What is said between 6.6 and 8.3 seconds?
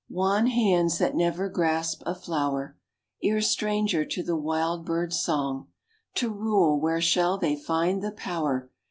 where shall they find the